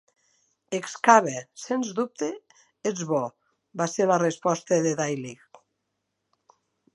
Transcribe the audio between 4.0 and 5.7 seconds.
la resposta de Daylight.